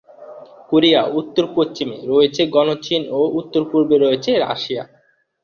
[0.69, 4.83] Korea উত্তর-পশ্চিমে রয়েছে গণচীন ও উত্তর-পূর্বে রয়েছে রাশিয়া।